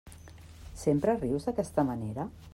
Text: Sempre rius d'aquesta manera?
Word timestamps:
Sempre 0.85 1.15
rius 1.21 1.47
d'aquesta 1.51 1.87
manera? 1.93 2.29